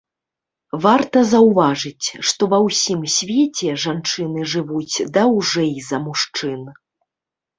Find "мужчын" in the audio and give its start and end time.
6.07-6.61